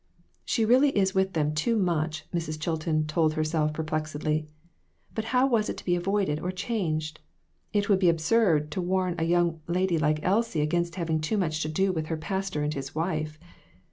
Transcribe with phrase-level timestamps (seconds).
[0.43, 2.59] "She really is with them too much," Mrs.
[2.59, 4.47] Chil ton told herself perplexedly.
[5.13, 7.19] But how was it to be avoided or changed?
[7.71, 11.61] It would be absurd to warn a young lady like Elsie against having too much
[11.61, 13.37] to do with her pastor and his wife